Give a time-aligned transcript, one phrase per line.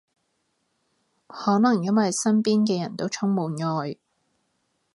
[1.27, 3.97] 可能因為身邊嘅人到充滿愛